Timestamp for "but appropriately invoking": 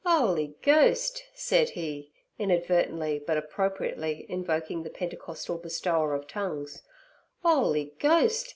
3.23-4.81